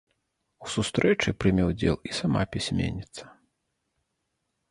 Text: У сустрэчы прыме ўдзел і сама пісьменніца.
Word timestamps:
У 0.67 0.69
сустрэчы 0.75 1.33
прыме 1.43 1.63
ўдзел 1.67 1.95
і 2.09 2.15
сама 2.19 2.41
пісьменніца. 2.55 3.23